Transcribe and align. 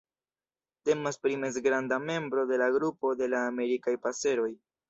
Temas 0.89 1.19
pri 1.25 1.37
mezgranda 1.43 1.99
membro 2.07 2.47
de 2.53 2.57
la 2.65 2.71
grupo 2.79 3.15
de 3.23 3.31
la 3.35 3.47
Amerikaj 3.53 3.99
paseroj. 4.09 4.53